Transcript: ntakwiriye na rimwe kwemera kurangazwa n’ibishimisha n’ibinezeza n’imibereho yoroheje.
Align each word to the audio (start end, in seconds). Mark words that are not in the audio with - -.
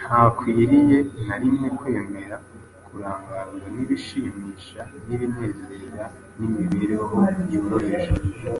ntakwiriye 0.00 0.98
na 1.26 1.36
rimwe 1.42 1.68
kwemera 1.78 2.36
kurangazwa 2.86 3.66
n’ibishimisha 3.76 4.80
n’ibinezeza 5.06 6.04
n’imibereho 6.38 7.18
yoroheje. 7.54 8.12